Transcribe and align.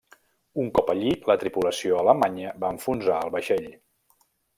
Un 0.61 0.69
cop 0.77 0.87
allí, 0.93 1.11
la 1.31 1.35
tripulació 1.43 1.99
alemanya 2.05 2.53
va 2.65 2.71
enfonsar 2.77 3.19
el 3.27 3.35
vaixell. 3.37 3.69